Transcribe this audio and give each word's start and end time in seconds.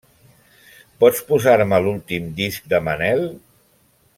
Pots 1.03 1.19
posar-me 1.27 1.79
un 1.83 1.87
l'últim 1.89 2.33
disc 2.41 2.73
de 2.73 2.81
Manel? 2.89 3.23